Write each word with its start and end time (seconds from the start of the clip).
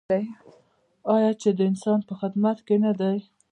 آیا 1.15 1.31
چې 1.41 1.49
د 1.57 1.59
انسان 1.69 1.99
په 2.09 2.13
خدمت 2.19 2.57
کې 2.67 2.75
نه 2.85 2.91
دی؟ 2.99 3.17